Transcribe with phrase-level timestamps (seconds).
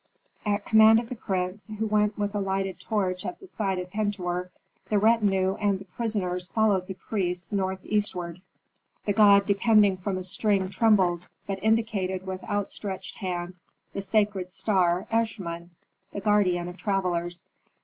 [0.47, 3.91] At command of the prince, who went with a lighted torch at the side of
[3.91, 4.49] Pentuer,
[4.89, 8.41] the retinue and the prisoners followed the priest, northeastward.
[9.05, 13.53] The god depending from a string trembled, but indicated with outstretched hand,
[13.93, 15.69] the sacred star, Eshmun,
[16.13, 17.45] the guardian of travellers.